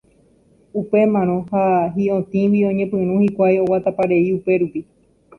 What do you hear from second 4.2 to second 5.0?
upérupi.